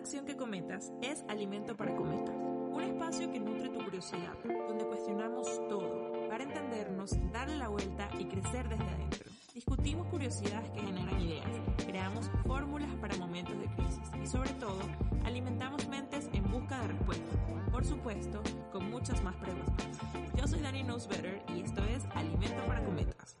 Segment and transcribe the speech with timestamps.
[0.00, 2.34] Acción que cometas es alimento para cometas.
[2.34, 4.32] Un espacio que nutre tu curiosidad,
[4.66, 9.30] donde cuestionamos todo para entendernos, darle la vuelta y crecer desde adentro.
[9.52, 11.50] Discutimos curiosidades que generan ideas,
[11.86, 14.80] creamos fórmulas para momentos de crisis y sobre todo
[15.26, 17.36] alimentamos mentes en busca de respuestas.
[17.70, 19.86] Por supuesto, con muchas más preguntas.
[20.34, 23.36] Yo soy Dani Knows Better y esto es Alimento para Cometas.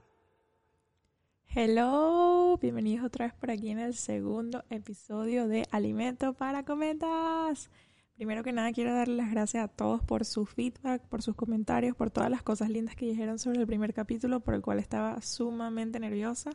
[1.52, 7.70] Hello, bienvenidos otra vez por aquí en el segundo episodio de Alimento para Cometas.
[8.14, 11.96] Primero que nada quiero darles las gracias a todos por su feedback, por sus comentarios,
[11.96, 15.20] por todas las cosas lindas que dijeron sobre el primer capítulo, por el cual estaba
[15.22, 16.52] sumamente nerviosa.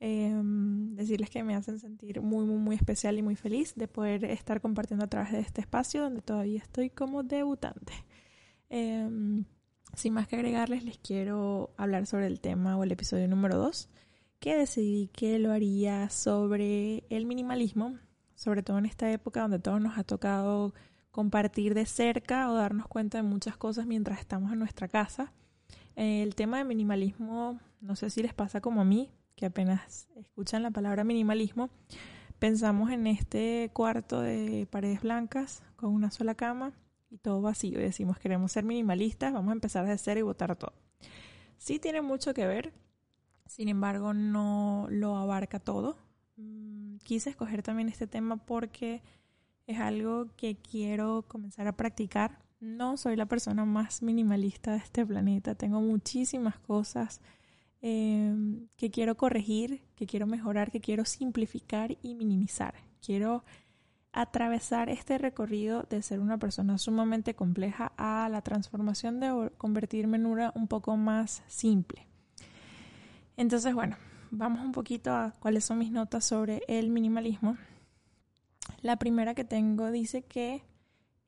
[0.00, 4.26] Em, decirles que me hacen sentir muy, muy, muy especial y muy feliz de poder
[4.26, 7.94] estar compartiendo a través de este espacio donde todavía estoy como debutante.
[8.68, 9.46] Em,
[9.94, 13.88] sin más que agregarles, les quiero hablar sobre el tema o el episodio número 2
[14.38, 17.98] que decidí que lo haría sobre el minimalismo,
[18.34, 20.74] sobre todo en esta época donde todos nos ha tocado
[21.10, 25.32] compartir de cerca o darnos cuenta de muchas cosas mientras estamos en nuestra casa.
[25.94, 30.62] El tema de minimalismo, no sé si les pasa como a mí, que apenas escuchan
[30.62, 31.70] la palabra minimalismo,
[32.38, 36.72] pensamos en este cuarto de paredes blancas con una sola cama
[37.10, 40.54] y todo vacío y decimos queremos ser minimalistas, vamos a empezar de cero y botar
[40.56, 40.74] todo.
[41.56, 42.74] Sí tiene mucho que ver,
[43.46, 45.96] sin embargo no lo abarca todo.
[46.36, 49.02] Mm, quise escoger también este tema porque
[49.66, 52.38] es algo que quiero comenzar a practicar.
[52.60, 57.20] No soy la persona más minimalista de este planeta, tengo muchísimas cosas
[57.82, 62.74] em, que quiero corregir, que quiero mejorar, que quiero simplificar y minimizar.
[63.04, 63.44] Quiero
[64.12, 70.24] atravesar este recorrido de ser una persona sumamente compleja a la transformación de convertirme en
[70.24, 72.05] una un poco más simple.
[73.36, 73.96] Entonces, bueno,
[74.30, 77.56] vamos un poquito a cuáles son mis notas sobre el minimalismo.
[78.82, 80.62] La primera que tengo dice que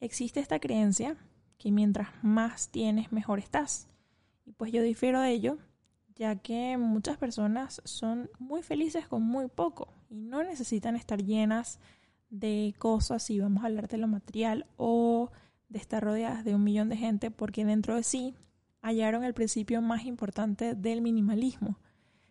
[0.00, 1.16] existe esta creencia
[1.58, 3.88] que mientras más tienes, mejor estás.
[4.46, 5.58] Y pues yo difiero de ello,
[6.14, 11.78] ya que muchas personas son muy felices con muy poco y no necesitan estar llenas
[12.30, 15.30] de cosas, si vamos a hablar de lo material, o
[15.68, 18.34] de estar rodeadas de un millón de gente, porque dentro de sí
[18.80, 21.78] hallaron el principio más importante del minimalismo,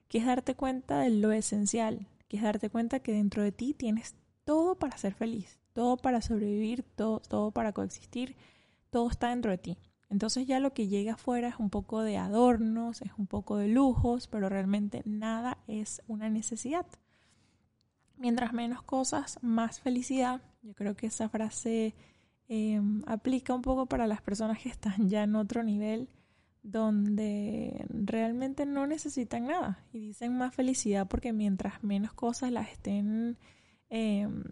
[0.08, 3.74] que es darte cuenta de lo esencial, que es darte cuenta que dentro de ti
[3.74, 8.36] tienes todo para ser feliz, todo para sobrevivir, todo, todo para coexistir,
[8.90, 9.78] todo está dentro de ti.
[10.10, 13.68] Entonces ya lo que llega afuera es un poco de adornos, es un poco de
[13.68, 16.86] lujos, pero realmente nada es una necesidad.
[18.16, 20.42] Mientras menos cosas, más felicidad.
[20.62, 21.94] Yo creo que esa frase
[22.48, 26.10] em, aplica un poco para las personas que están ya en otro nivel
[26.68, 33.38] donde realmente no necesitan nada y dicen más felicidad porque mientras menos cosas las estén
[33.90, 34.44] em,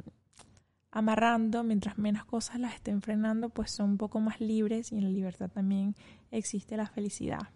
[0.91, 5.03] amarrando, mientras menos cosas las estén frenando, pues son un poco más libres y en
[5.03, 5.93] la libertad también
[6.31, 7.49] existe la felicidad.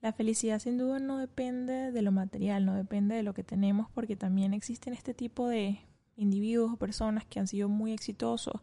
[0.00, 3.90] La felicidad sin duda no depende de lo material, no depende de lo que tenemos,
[3.90, 5.80] porque también existen este tipo de
[6.16, 8.60] individuos o personas que han sido muy exitosos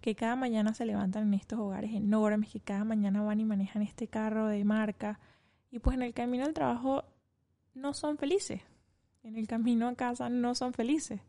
[0.00, 3.82] que cada mañana se levantan en estos hogares enormes, que cada mañana van y manejan
[3.82, 5.18] este carro de marca
[5.70, 7.04] y pues en el camino al trabajo
[7.74, 8.62] no son felices,
[9.24, 11.20] en el camino a casa no son felices,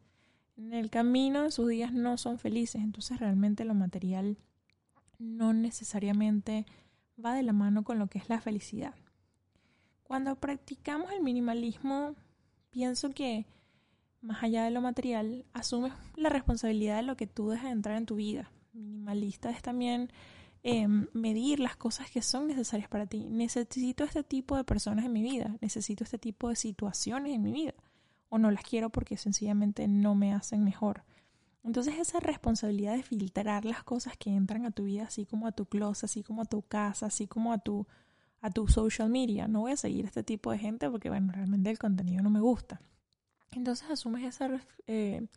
[0.57, 4.37] en el camino de sus días no son felices, entonces realmente lo material
[5.17, 6.65] no necesariamente
[7.23, 8.93] va de la mano con lo que es la felicidad.
[10.03, 12.15] Cuando practicamos el minimalismo,
[12.69, 13.45] pienso que
[14.21, 18.05] más allá de lo material, asumes la responsabilidad de lo que tú dejas entrar en
[18.05, 20.09] tu vida minimalista es también
[20.63, 23.25] em, medir las cosas que son necesarias para ti.
[23.29, 27.51] Necesito este tipo de personas en mi vida, necesito este tipo de situaciones en mi
[27.51, 27.73] vida,
[28.29, 31.03] o no las quiero porque sencillamente no me hacen mejor.
[31.63, 35.51] Entonces esa responsabilidad de filtrar las cosas que entran a tu vida, así como a
[35.51, 37.87] tu closet, así como a tu casa, así como a tu,
[38.41, 39.47] a tu social media.
[39.47, 42.39] No voy a seguir este tipo de gente porque, bueno, realmente el contenido no me
[42.39, 42.79] gusta.
[43.57, 44.49] Entonces asumes esa
[44.85, 45.27] eh,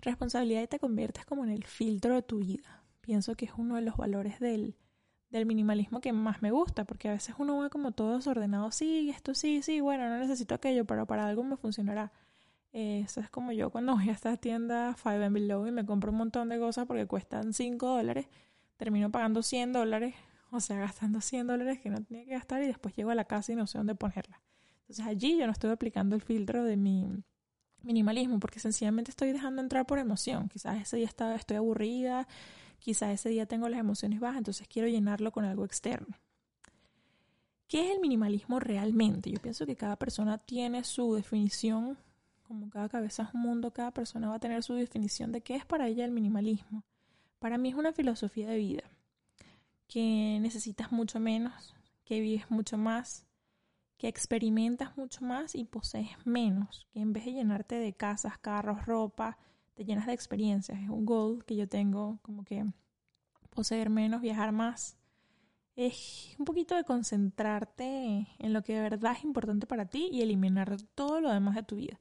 [0.00, 2.82] responsabilidad y te conviertes como en el filtro de tu vida.
[3.00, 4.76] Pienso que es uno de los valores del,
[5.30, 9.34] minimalismo que más me gusta, porque a veces uno va como todo desordenado, sí, esto
[9.34, 12.12] sí, sí, bueno, no necesito aquello, pero para algo me funcionará.
[12.72, 15.86] Eh, eso es como yo cuando voy a esta tienda Five and Below y me
[15.86, 18.28] compro un montón de cosas porque cuestan 5 dólares,
[18.76, 20.14] termino pagando 100 dólares,
[20.50, 23.24] o sea, gastando 100 dólares que no tenía que gastar y después llego a la
[23.24, 24.40] casa y no sé dónde ponerla.
[24.80, 27.06] Entonces allí yo no estoy aplicando el filtro de mi
[27.82, 30.48] minimalismo porque sencillamente estoy dejando entrar por emoción.
[30.48, 32.26] Quizás ese día está, estoy aburrida,
[32.78, 36.16] quizás ese día tengo las emociones bajas, entonces quiero llenarlo con algo externo.
[37.68, 39.30] ¿Qué es el minimalismo realmente?
[39.30, 41.98] Yo pienso que cada persona tiene su definición,
[42.44, 45.54] como cada cabeza es un mundo, cada persona va a tener su definición de qué
[45.54, 46.82] es para ella el minimalismo.
[47.38, 48.84] Para mí es una filosofía de vida,
[49.86, 53.26] que necesitas mucho menos, que vives mucho más,
[53.98, 58.86] que experimentas mucho más y posees menos, que en vez de llenarte de casas, carros,
[58.86, 59.36] ropa,
[59.74, 60.80] te llenas de experiencias.
[60.80, 62.64] Es un goal que yo tengo, como que
[63.50, 64.98] poseer menos, viajar más
[65.78, 70.22] es un poquito de concentrarte en lo que de verdad es importante para ti y
[70.22, 72.00] eliminar todo lo demás de tu vida.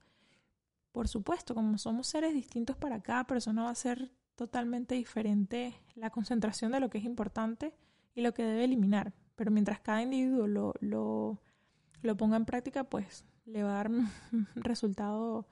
[0.91, 6.09] Por supuesto, como somos seres distintos para cada persona va a ser totalmente diferente la
[6.09, 7.75] concentración de lo que es importante
[8.15, 9.13] y lo que debe eliminar.
[9.35, 11.39] Pero mientras cada individuo lo, lo,
[12.01, 13.91] lo ponga en práctica, pues le va a dar
[14.55, 15.47] resultado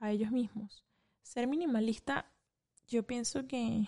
[0.00, 0.84] a ellos mismos.
[1.22, 2.26] Ser minimalista,
[2.86, 3.86] yo pienso que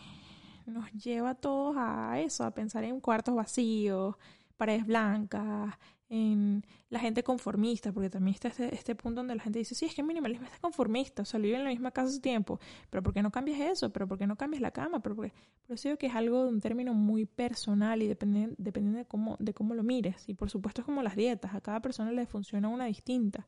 [0.66, 4.16] nos lleva a todos a eso, a pensar en cuartos vacíos,
[4.56, 5.74] paredes blancas,
[6.08, 9.86] en la gente conformista, porque también está este, este, punto donde la gente dice, sí,
[9.86, 12.60] es que el minimalismo está conformista, o sea, vive en la misma casa su tiempo,
[12.90, 13.90] pero ¿por qué no cambias eso?
[13.90, 15.00] ¿Pero por qué no cambias la cama?
[15.00, 15.32] ¿Pero por,
[15.66, 19.36] por eso que es algo de un término muy personal y depende, dependiendo de cómo,
[19.40, 20.28] de cómo lo mires.
[20.28, 23.46] Y por supuesto es como las dietas, a cada persona le funciona una distinta.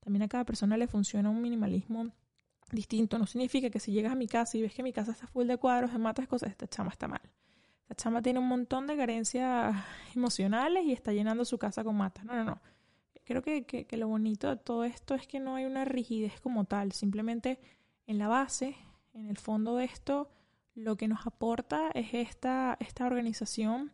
[0.00, 2.12] También a cada persona le funciona un minimalismo
[2.70, 3.18] distinto.
[3.18, 5.46] No significa que si llegas a mi casa y ves que mi casa está full
[5.46, 7.20] de cuadros, de matas, cosas, esta chama está mal.
[7.88, 9.76] Esta chama tiene un montón de carencias
[10.12, 12.24] emocionales y está llenando su casa con matas.
[12.24, 12.60] No, no, no.
[13.24, 16.40] Creo que, que, que lo bonito de todo esto es que no hay una rigidez
[16.40, 16.90] como tal.
[16.90, 17.60] Simplemente
[18.08, 18.76] en la base,
[19.14, 20.28] en el fondo de esto,
[20.74, 23.92] lo que nos aporta es esta, esta organización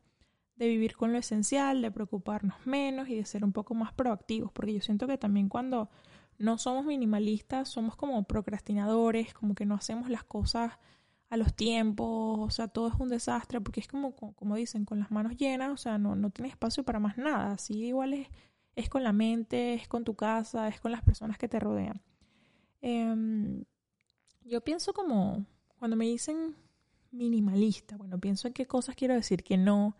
[0.57, 4.51] de vivir con lo esencial, de preocuparnos menos y de ser un poco más proactivos.
[4.53, 5.91] Porque yo siento que también cuando
[6.39, 10.79] no somos minimalistas, somos como procrastinadores, como que no hacemos las cosas
[11.33, 14.99] a los tiempos, o sea, todo es un desastre, porque es como, como dicen, con
[14.99, 18.29] las manos llenas, o sea, no, no tienes espacio para más nada, así igual es,
[18.77, 22.03] es con la mente, es con tu casa, es con las personas que te rodean.
[22.83, 23.65] Em,
[24.45, 25.47] yo pienso como,
[25.79, 26.55] cuando me dicen
[27.13, 29.97] minimalista, bueno, pienso en qué cosas quiero decir que no,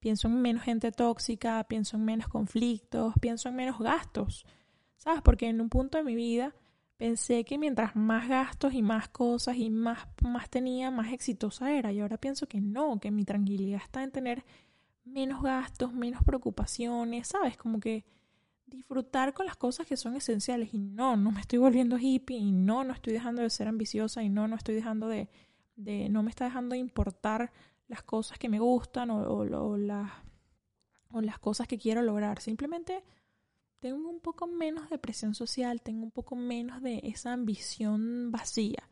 [0.00, 4.44] pienso en menos gente tóxica, pienso en menos conflictos, pienso en menos gastos.
[4.98, 5.22] ¿sabes?
[5.22, 6.54] Porque en un punto de mi vida
[6.96, 11.92] pensé que mientras más gastos y más cosas y más, más tenía, más exitosa era.
[11.92, 14.44] Y ahora pienso que no, que mi tranquilidad está en tener
[15.04, 17.56] menos gastos, menos preocupaciones, ¿sabes?
[17.56, 18.04] Como que
[18.66, 20.72] disfrutar con las cosas que son esenciales.
[20.72, 24.22] Y no, no me estoy volviendo hippie, y no, no estoy dejando de ser ambiciosa,
[24.22, 25.28] y no, no estoy dejando de,
[25.76, 27.52] de no me está dejando de importar
[27.88, 30.10] las cosas que me gustan o, o, las,
[31.10, 32.40] o las cosas que quiero lograr.
[32.40, 33.04] Simplemente
[33.84, 38.88] tengo un poco menos de presión social, tengo un poco menos de esa ambición vacía.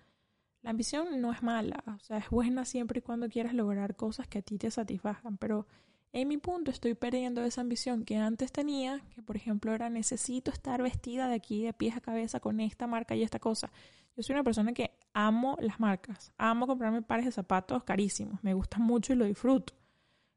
[0.61, 4.29] La ambición no es mala, o sea, es buena siempre y cuando quieras lograr cosas
[4.29, 5.67] que a ti te satisfagan, pero
[6.12, 10.50] en mi punto estoy perdiendo esa ambición que antes tenía, que por ejemplo era necesito
[10.50, 13.73] estar vestida de aquí de pies a cabeza con esta marca y esta cosa.
[14.15, 18.53] Yo soy una persona que amo las marcas, amo comprarme pares de zapatos carísimos, me
[18.53, 19.72] gustan mucho y lo disfruto.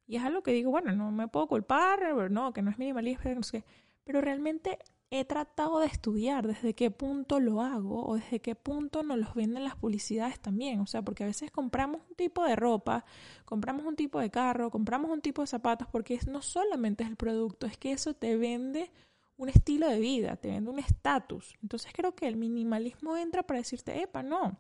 [0.07, 3.35] Y es algo que digo, bueno, no me puedo culpar, no, que no es minimalista,
[3.35, 4.79] no sé qué pero realmente
[5.11, 9.33] he tratado de estudiar desde qué punto lo hago o desde qué punto nos los
[9.33, 10.79] venden las publicidades también.
[10.79, 13.05] O sea, porque a veces compramos un tipo de ropa,
[13.45, 17.15] compramos un tipo de carro, compramos un tipo de zapatos, porque no solamente es el
[17.15, 18.91] producto, es que eso te vende
[19.37, 21.55] un estilo de vida, te vende un estatus.
[21.61, 24.57] Entonces creo que el minimalismo entra para decirte, epa, no.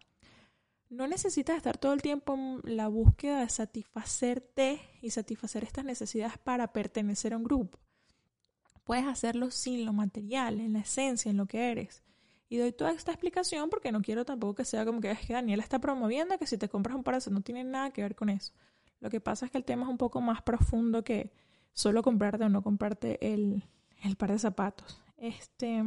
[0.89, 6.37] No necesitas estar todo el tiempo en la búsqueda de satisfacerte y satisfacer estas necesidades
[6.37, 7.79] para pertenecer a un grupo.
[8.85, 12.03] Puedes hacerlo sin lo material, en la esencia, en lo que eres.
[12.47, 15.33] Y doy toda esta explicación porque no quiero tampoco que sea como que es que
[15.33, 18.15] Daniela está promoviendo que si te compras un par de no tiene nada que ver
[18.15, 18.53] con eso.
[18.99, 21.33] Lo que pasa es que el tema es un poco más profundo que
[21.73, 23.63] solo comprarte o no comprarte el,
[24.03, 25.01] el par de zapatos.
[25.17, 25.83] Este,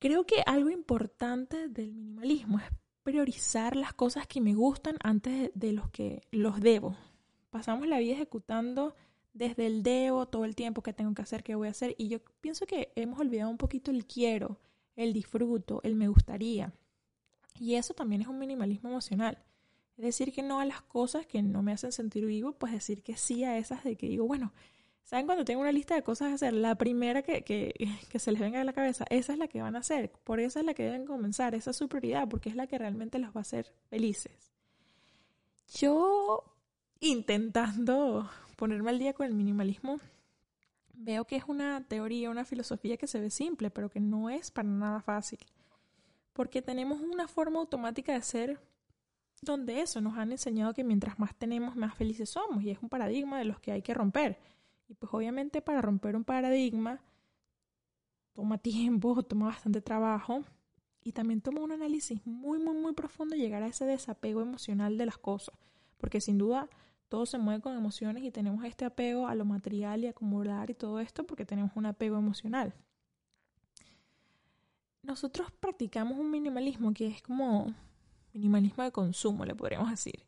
[0.00, 2.66] creo que algo importante del minimalismo es
[3.04, 6.96] priorizar las cosas que me gustan antes de los que los debo.
[7.50, 8.94] Pasamos la vida ejecutando
[9.32, 11.94] desde el debo, todo el tiempo que tengo que hacer, que voy a hacer.
[11.98, 14.58] Y yo pienso que hemos olvidado un poquito el quiero,
[14.96, 16.72] el disfruto, el me gustaría.
[17.58, 19.38] Y eso también es un minimalismo emocional.
[19.96, 23.02] Es decir que no a las cosas que no me hacen sentir vivo, pues decir
[23.02, 24.52] que sí a esas de que digo, bueno,
[25.10, 26.52] ¿Saben cuando tengo una lista de cosas a hacer?
[26.52, 27.74] La primera que, que,
[28.08, 30.12] que, se les venga a la cabeza, esa es la que van a hacer.
[30.22, 31.56] Por esa es la que deben comenzar.
[31.56, 34.52] Esa es su prioridad, porque es la que realmente los va a hacer felices.
[35.74, 36.44] Yo,
[37.00, 38.30] intentando
[38.60, 39.98] ponerme al día con el minimalismo,
[40.92, 44.50] veo que es una teoría, una filosofía que se ve simple, pero que no es
[44.50, 45.38] para nada fácil.
[46.34, 48.60] Porque tenemos una forma automática de ser
[49.40, 52.62] donde eso nos han enseñado que mientras más tenemos, más felices somos.
[52.62, 54.38] Y es un paradigma de los que hay que romper.
[54.88, 57.00] Y pues obviamente para romper un paradigma
[58.34, 60.44] toma tiempo, toma bastante trabajo
[61.02, 65.06] y también toma un análisis muy, muy, muy profundo llegar a ese desapego emocional de
[65.06, 65.54] las cosas.
[65.96, 66.68] Porque sin duda
[67.10, 70.74] todo se mueve con emociones y tenemos este apego a lo material y acumular y
[70.74, 72.72] todo esto porque tenemos un apego emocional.
[75.02, 77.74] Nosotros practicamos un minimalismo que es como
[78.32, 80.24] minimalismo de consumo, le podríamos decir,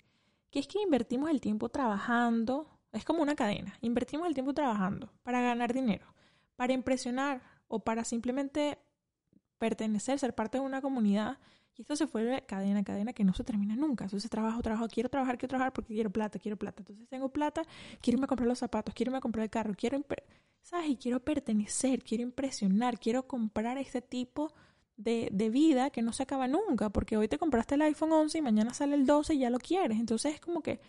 [0.50, 5.12] que es que invertimos el tiempo trabajando, es como una cadena, invertimos el tiempo trabajando
[5.22, 6.12] para ganar dinero,
[6.56, 8.78] para impresionar o para simplemente
[9.58, 11.38] pertenecer, ser parte de una comunidad.
[11.76, 14.04] Y esto se fue cadena, cadena que no se termina nunca.
[14.04, 16.80] Entonces trabajo, trabajo, quiero trabajar, quiero trabajar porque quiero plata, quiero plata.
[16.80, 17.62] Entonces tengo plata,
[18.00, 20.04] quiero irme a comprar los zapatos, quiero irme a comprar el carro, quiero,
[20.62, 20.90] ¿sabes?
[20.90, 24.52] Y quiero pertenecer, quiero impresionar, quiero comprar este tipo
[24.96, 28.38] de, de, vida que no se acaba nunca, porque hoy te compraste el iPhone 11
[28.38, 29.98] y mañana sale el 12 y ya lo quieres.
[29.98, 30.80] Entonces es como que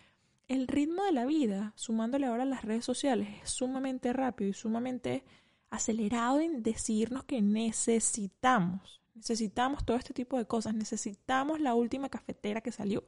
[0.48, 5.24] el ritmo de la vida, sumándole ahora las redes sociales, es sumamente rápido y sumamente
[5.70, 12.60] acelerado en decirnos que necesitamos, necesitamos todo este tipo de cosas, necesitamos la última cafetera
[12.60, 13.04] que salió.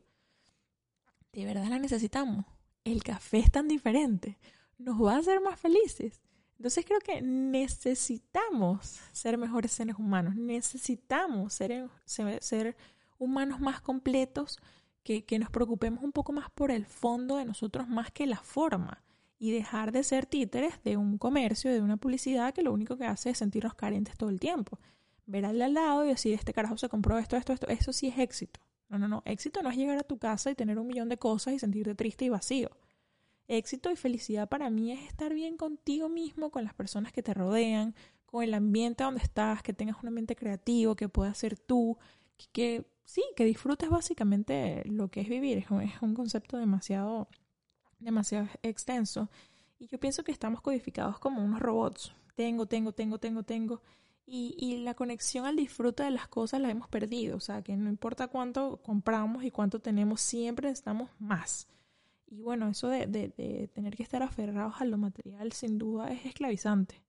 [1.33, 2.47] De verdad la necesitamos.
[2.85, 4.39] El café es tan diferente,
[4.79, 6.23] nos va a hacer más felices.
[6.57, 12.77] Entonces creo que necesitamos ser mejores seres humanos, necesitamos ser, ser,
[13.19, 14.59] humanos más completos,
[15.03, 18.39] que, que, nos preocupemos un poco más por el fondo de nosotros más que la
[18.39, 19.05] forma
[19.39, 23.05] y dejar de ser títeres de un comercio, de una publicidad que lo único que
[23.05, 24.79] hace es sentirnos carentes todo el tiempo.
[25.27, 28.19] Ver al lado y decir, este carajo se compró esto, esto, esto, eso sí es
[28.19, 28.61] éxito.
[28.89, 31.19] No, no, no, éxito no es llegar a tu casa y tener un millón de
[31.19, 32.71] cosas y sentirte triste y vacío.
[33.49, 37.35] Éxito y felicidad para mí es estar bien contigo mismo, con las personas que te
[37.35, 37.95] rodean,
[38.27, 41.97] con el ambiente donde estás, que tengas un ambiente creativo, que puedas ser tú,
[42.53, 45.59] que, sí, que disfrutes básicamente lo que es vivir.
[45.59, 47.29] Es un, concepto demasiado,
[47.99, 49.31] demasiado extenso.
[49.79, 52.15] Y yo pienso que estamos codificados como unos robots.
[52.35, 53.83] Tengo, tengo, tengo, tengo, tengo.
[54.29, 57.37] Y, la conexión al disfrute de las cosas la hemos perdido.
[57.37, 61.69] O sea, que no importa cuánto compramos y cuánto tenemos, siempre necesitamos más.
[62.27, 67.01] Y bueno, eso de, tener que estar aferrados a lo material sin duda es esclavizante,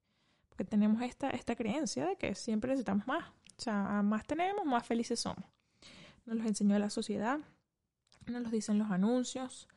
[0.48, 3.28] porque tenemos esta, esta creencia de que siempre necesitamos más.
[3.58, 5.44] O sea, más tenemos, más felices somos.
[6.26, 7.40] Nos los enseñó la sociedad,
[8.28, 9.68] nos los dicen los anuncios,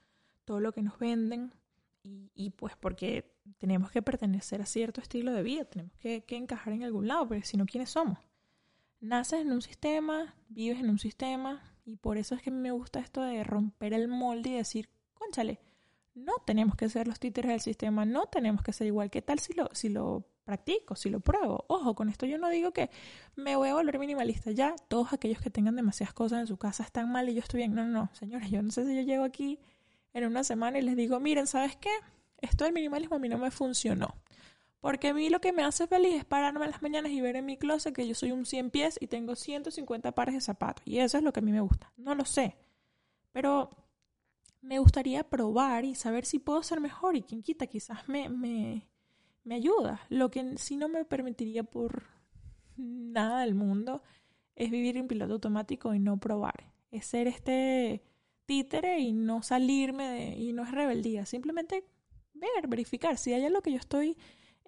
[0.45, 1.55] todo lo que nos venden,
[2.03, 6.37] y, y pues porque tenemos que pertenecer a cierto estilo de vida, tenemos que, que
[6.37, 8.19] encajar en algún lado, porque si no, ¿quiénes somos?
[9.01, 13.01] Naces en un sistema, vives en un sistema, y por eso es que me gusta
[13.01, 15.61] esto de romper el molde y decir conchale,
[16.15, 19.11] no tenemos que ser los títeres del sistema, no tenemos que ser igual.
[19.11, 21.65] ¿Qué tal si lo, si lo practico, si lo pruebo?
[21.69, 22.91] Ojo, con esto yo no digo que
[23.37, 24.51] me voy a volver minimalista.
[24.51, 27.59] Ya todos aquellos que tengan demasiadas cosas en su casa están mal y yo estoy
[27.59, 27.75] bien.
[27.75, 29.61] No, no, no, señores, yo no sé si yo llego aquí
[30.13, 31.91] en una semana y les digo, miren, ¿sabes qué?
[32.43, 34.15] Esto del minimalismo a mí no me funcionó.
[34.81, 37.37] Porque a mí lo que me hace feliz es pararme en las mañanas y ver
[37.37, 40.83] en mi closet que yo soy un 100 pies y tengo 150 pares de zapatos.
[40.87, 41.93] Y eso es lo que a mí me gusta.
[41.97, 42.57] No lo sé.
[43.33, 43.71] Pero
[44.63, 48.89] me gustaría probar y saber si puedo ser mejor y quien quita, quizás me, me,
[49.45, 50.01] me ayuda.
[50.09, 52.05] Lo que sí no me permitiría por
[52.77, 54.03] nada del mundo
[54.57, 56.73] es vivir en piloto automático y no probar.
[56.91, 58.03] Es ser este
[58.47, 61.85] títere y no salirme de, y no es rebeldía, simplemente
[62.41, 64.17] ver, verificar si hay algo que yo estoy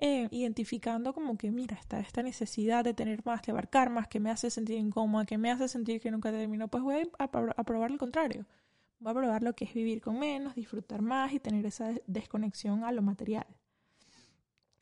[0.04, 4.18] eh, identificando como que, mira, está esta necesidad de tener más, de abarcar más, que
[4.18, 7.90] me hace sentir incómoda, que me hace sentir que nunca termino, pues voy a, probar
[7.90, 8.44] lo contrario.
[8.98, 12.82] Voy a probar lo que es vivir con menos, disfrutar más y tener esa desconexión
[12.82, 13.46] a lo material.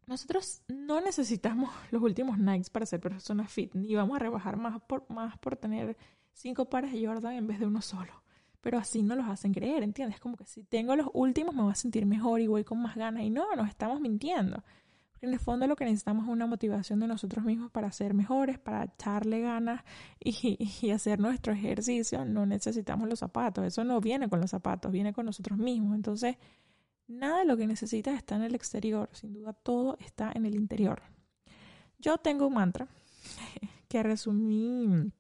[0.06, 4.80] Nosotros no necesitamos los últimos Nikes para ser personas fit, ni vamos a rebajar más
[4.82, 5.98] por, más por tener
[6.32, 8.22] cinco pares de Jordan en vez de uno solo.
[8.60, 10.20] Pero así no los hacen creer, ¿entiendes?
[10.20, 12.96] Como que si tengo los últimos me voy a sentir mejor y voy con más
[12.96, 13.22] ganas.
[13.22, 14.62] Y no, nos estamos mintiendo
[15.22, 18.58] en el fondo lo que necesitamos es una motivación de nosotros mismos para ser mejores,
[18.58, 19.82] para echarle ganas
[20.18, 22.24] y, hacer nuestro ejercicio.
[22.24, 25.94] No necesitamos los zapatos, eso no viene con los zapatos, viene con nosotros mismos.
[25.94, 26.36] Entonces,
[27.06, 30.54] nada de lo que necesitas está en el exterior, sin duda todo está en el
[30.54, 31.02] interior.
[31.98, 32.88] Yo tengo un mantra
[33.88, 35.12] que resumí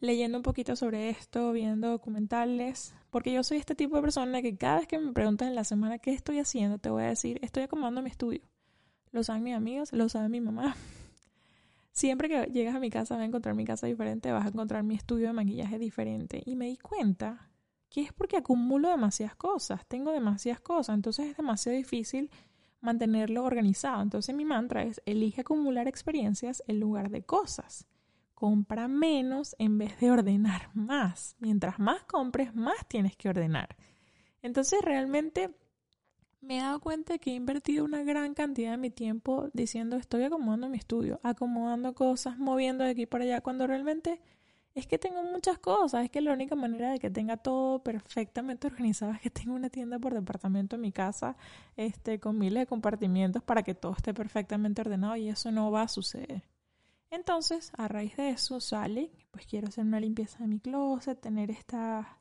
[0.00, 4.56] leyendo un poquito sobre esto, viendo documentales, porque yo soy este tipo de persona que
[4.56, 7.38] cada vez que me preguntan en la semana qué estoy haciendo, te voy a decir,
[7.42, 8.42] estoy acomodando mi estudio.
[9.12, 10.76] Lo saben mis amigos, lo sabe mi mamá.
[11.92, 14.82] Siempre que llegas a mi casa vas a encontrar mi casa diferente, vas a encontrar
[14.82, 16.42] mi estudio de maquillaje diferente.
[16.44, 17.50] Y me di cuenta
[17.88, 22.30] que es porque acumulo demasiadas cosas, tengo demasiadas cosas, entonces es demasiado difícil
[22.82, 24.02] mantenerlo organizado.
[24.02, 27.86] Entonces mi mantra es, elige acumular experiencias en lugar de cosas.
[28.36, 31.36] Compra menos en vez de ordenar más.
[31.40, 33.76] Mientras más compres, más tienes que ordenar.
[34.42, 35.56] Entonces realmente
[36.42, 40.24] me he dado cuenta que he invertido una gran cantidad de mi tiempo diciendo estoy
[40.24, 44.20] acomodando mi estudio, acomodando cosas, moviendo de aquí para allá, cuando realmente
[44.74, 48.66] es que tengo muchas cosas, es que la única manera de que tenga todo perfectamente
[48.66, 51.38] organizado es que tenga una tienda por departamento en mi casa,
[51.74, 55.82] este, con miles de compartimientos para que todo esté perfectamente ordenado y eso no va
[55.82, 56.42] a suceder.
[57.10, 61.50] Entonces, a raíz de eso sale, pues quiero hacer una limpieza de mi closet, tener
[61.50, 62.18] esta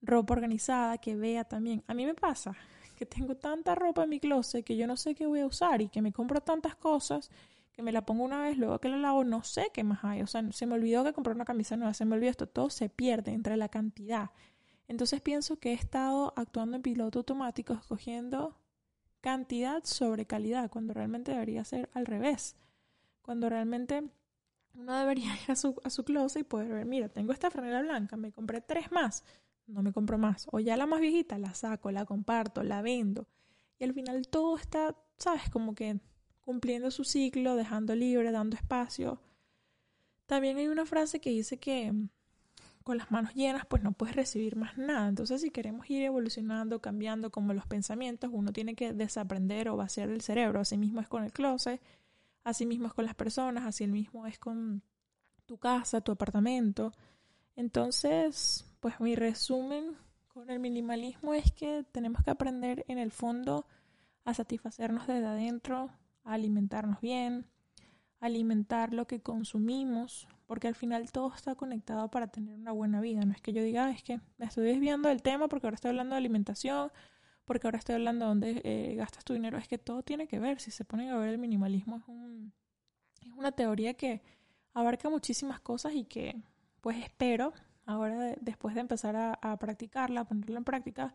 [0.00, 1.82] ropa organizada, que vea también.
[1.86, 2.54] A mí me pasa
[2.96, 5.80] que tengo tanta ropa en mi closet que yo no sé qué voy a usar
[5.80, 7.30] y que me compro tantas cosas
[7.72, 10.22] que me la pongo una vez, luego que la lavo, no sé qué más hay.
[10.22, 12.68] O sea, se me olvidó que compré una camisa nueva, se me olvidó esto, todo
[12.70, 14.30] se pierde entre la cantidad.
[14.88, 18.58] Entonces pienso que he estado actuando en piloto automático, escogiendo
[19.22, 22.56] cantidad sobre calidad, cuando realmente debería ser al revés.
[23.22, 24.04] Cuando realmente
[24.74, 27.82] uno debería ir a su, a su closet y poder ver, mira, tengo esta franela
[27.82, 29.24] blanca, me compré tres más,
[29.66, 30.46] no me compro más.
[30.50, 33.26] O ya la más viejita, la saco, la comparto, la vendo.
[33.78, 35.48] Y al final todo está, ¿sabes?
[35.50, 35.98] Como que
[36.40, 39.20] cumpliendo su ciclo, dejando libre, dando espacio.
[40.26, 41.92] También hay una frase que dice que
[42.82, 45.08] con las manos llenas pues no puedes recibir más nada.
[45.08, 50.10] Entonces si queremos ir evolucionando, cambiando como los pensamientos, uno tiene que desaprender o vaciar
[50.10, 50.60] el cerebro.
[50.60, 51.80] Así mismo es con el closet,
[52.44, 54.82] así mismo es con las personas, así mismo es con
[55.46, 56.92] tu casa, tu apartamento.
[57.56, 59.96] Entonces, pues mi resumen
[60.28, 63.66] con el minimalismo es que tenemos que aprender en el fondo
[64.24, 65.90] a satisfacernos desde adentro,
[66.24, 67.46] alimentarnos bien,
[68.20, 73.24] alimentar lo que consumimos, porque al final todo está conectado para tener una buena vida.
[73.24, 75.90] No es que yo diga, es que me estoy desviando del tema porque ahora estoy
[75.90, 76.90] hablando de alimentación,
[77.44, 79.58] porque ahora estoy hablando de dónde eh, gastas tu dinero.
[79.58, 80.60] Es que todo tiene que ver.
[80.60, 82.52] Si se ponen a ver, el minimalismo es, un,
[83.20, 84.22] es una teoría que
[84.74, 86.42] abarca muchísimas cosas y que,
[86.80, 87.52] pues espero,
[87.84, 91.14] ahora después de empezar a, practicarla, a ponerla en práctica,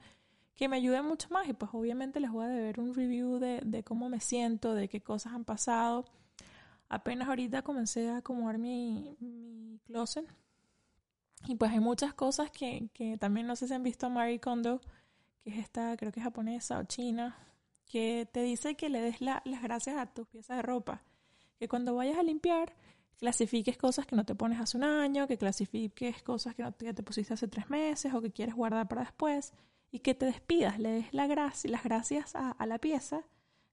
[0.55, 3.61] que me ayude mucho más y pues obviamente les voy a deber un review de,
[3.63, 6.05] de cómo me siento, de qué cosas han pasado.
[6.89, 10.25] Apenas ahorita comencé a acomodar mi, mi closet
[11.45, 14.39] y pues hay muchas cosas que, que también no sé si han visto a Marie
[14.39, 14.81] Kondo,
[15.47, 17.37] que es esta, creo que es japonesa o china,
[17.85, 21.03] que te dice que le des las gracias a tus piezas de ropa.
[21.57, 22.73] Que cuando vayas a limpiar,
[23.17, 26.87] clasifiques cosas que no te pones hace un año, que clasifiques cosas que no te,
[26.87, 29.53] que te pusiste hace tres meses o que quieres guardar para después
[29.89, 33.23] y que te despidas, le des la las gracias a, la pieza,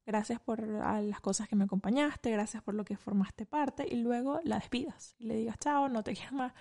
[0.06, 4.38] gracias por las cosas que me acompañaste, gracias por lo que formaste parte y luego
[4.44, 6.52] la despidas le digas chao, no te quiero más.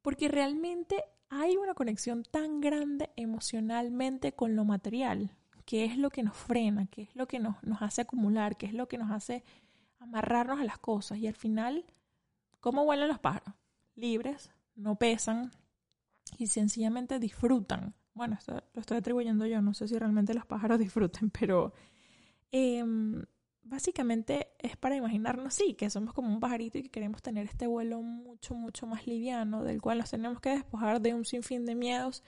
[0.00, 6.22] Porque realmente hay una conexión tan grande emocionalmente con lo material, que es lo que
[6.22, 9.42] nos frena, que es lo que nos, hace acumular, que es lo que nos hace
[9.98, 11.86] amarrarnos a las cosas y al final,
[12.60, 13.54] ¿cómo vuelan los pájaros?
[13.94, 15.50] Libres, no pesan
[16.38, 20.78] y sencillamente disfrutan bueno, esto lo estoy atribuyendo yo, no sé si realmente los pájaros
[20.78, 21.72] disfruten, pero
[22.50, 23.24] em,
[23.62, 27.66] básicamente es para imaginarnos, sí, que somos como un pajarito y que queremos tener este
[27.66, 31.74] vuelo mucho, mucho más liviano, del cual nos tenemos que despojar de un sinfín de
[31.74, 32.22] miedos,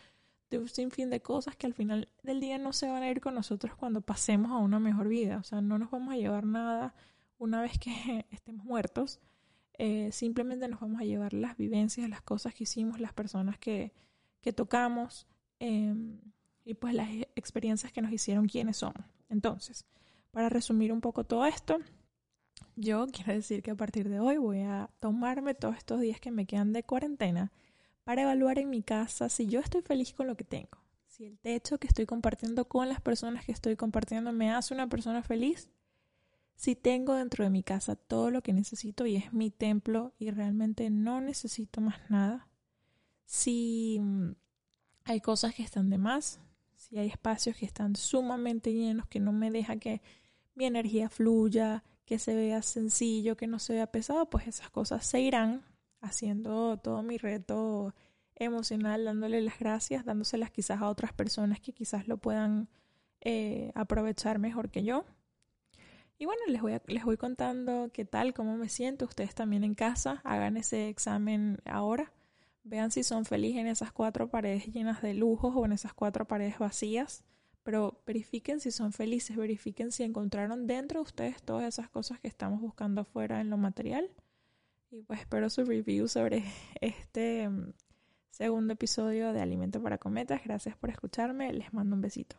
[0.51, 3.20] de un sinfín de cosas que al final del día no se van a ir
[3.20, 5.38] con nosotros cuando pasemos a una mejor vida.
[5.38, 6.94] O sea, no nos vamos a llevar nada
[7.38, 9.20] una vez que estemos muertos.
[9.77, 13.92] Eh, simplemente nos vamos a llevar las vivencias, las cosas que hicimos, las personas que,
[14.40, 15.27] que tocamos,
[15.66, 16.18] Em,
[16.64, 19.05] y pues las experiencias que nos hicieron quienes somos.
[19.29, 19.87] Entonces,
[20.35, 21.79] para resumir un poco todo esto,
[22.75, 26.33] yo quiero decir que a partir de hoy voy a tomarme todos estos días que
[26.33, 27.53] me quedan de cuarentena
[28.03, 31.38] para evaluar en mi casa si yo estoy feliz con lo que tengo, si el
[31.38, 35.70] techo que estoy compartiendo con las personas que estoy compartiendo me hace una persona feliz,
[36.57, 40.33] si tengo dentro de mi casa todo lo que necesito y es mi templo y
[40.33, 42.49] realmente no necesito más nada,
[43.25, 44.33] si mm,
[45.05, 46.40] hay cosas que están de más,
[46.75, 50.03] si hay espacios que están sumamente llenos, que no me deja que
[50.55, 55.07] mi energía fluya, que se vea sencillo, que no se vea pesado, pues esas cosas
[55.07, 55.64] se irán
[56.01, 57.95] haciendo todo mi reto
[58.37, 62.69] emocional, dándole las gracias, dándoselas quizás a otras personas que quizás lo puedan
[63.21, 65.05] eh, aprovechar mejor que yo.
[66.19, 69.07] Y bueno, les voy, les voy contando qué tal, cómo me siento.
[69.07, 72.12] Ustedes también en casa, hagan ese examen ahora
[72.64, 76.27] Vean si son felices en esas cuatro paredes llenas de lujos o en esas cuatro
[76.27, 77.23] paredes vacías.
[77.64, 82.29] Pero verifiquen si son felices, verifiquen si encontraron dentro de ustedes todas esas cosas que
[82.29, 84.09] estamos buscando afuera en lo material.
[84.90, 86.44] Y pues espero su review sobre
[86.81, 87.72] este mm,
[88.31, 90.42] segundo episodio de Alimento para Cometas.
[90.44, 91.53] Gracias por escucharme.
[91.53, 92.37] Les mando un besito.